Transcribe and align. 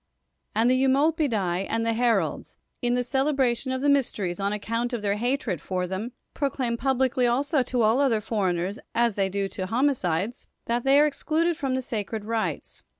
xVnd 0.55 0.67
the 0.67 0.83
Eumolpidffi 0.83 1.67
and 1.69 1.85
the 1.85 1.93
Heralds, 1.93 2.57
in 2.81 2.95
the 2.95 3.01
celebra 3.03 3.55
tion 3.55 3.71
of 3.71 3.83
the 3.83 3.87
mysteries, 3.89 4.39
on 4.39 4.51
account 4.51 4.93
of 4.93 5.03
their 5.03 5.17
hatred 5.17 5.61
for 5.61 5.85
them, 5.85 6.11
proclaim 6.33 6.75
publicly 6.75 7.27
also 7.27 7.61
to 7.61 7.83
all 7.83 7.99
other 7.99 8.19
for 8.19 8.49
eigners, 8.49 8.79
as 8.95 9.13
they 9.13 9.29
do 9.29 9.47
to 9.49 9.67
homicides, 9.67 10.47
that 10.65 10.83
they 10.85 10.99
are 10.99 11.05
excluded 11.05 11.55
fro?n 11.55 11.75
the 11.75 11.83
sacred 11.83 12.25
rites. 12.25 12.81